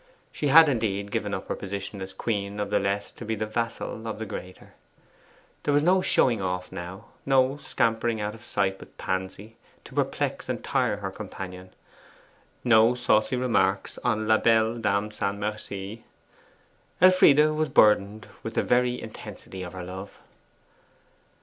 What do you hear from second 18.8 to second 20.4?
intensity of her love.